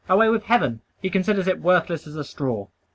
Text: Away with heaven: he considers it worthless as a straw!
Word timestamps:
Away 0.09 0.29
with 0.29 0.45
heaven: 0.45 0.81
he 0.99 1.11
considers 1.11 1.47
it 1.47 1.61
worthless 1.61 2.07
as 2.07 2.15
a 2.15 2.23
straw! 2.23 2.65